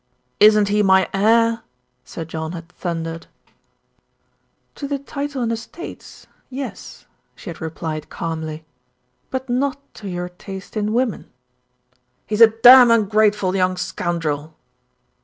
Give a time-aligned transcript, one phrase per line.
[0.39, 1.61] "Isn't he my heir?"
[2.03, 3.27] Sir John had thundered.
[3.45, 8.65] 16 THE RETURN OF ALFRED "To the title and estates, yes," she had replied calmly;
[9.29, 11.29] "but not to your taste in women."
[12.25, 14.57] "He's a damned ungrateful young scoundrel!"